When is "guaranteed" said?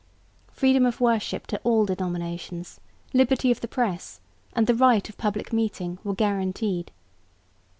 6.15-6.89